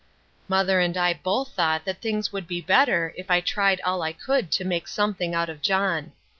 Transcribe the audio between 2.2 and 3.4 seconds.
would be better if I